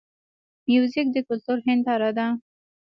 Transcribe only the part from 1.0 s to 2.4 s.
د کلتور هنداره ده.